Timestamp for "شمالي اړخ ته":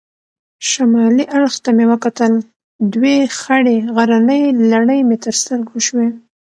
0.69-1.69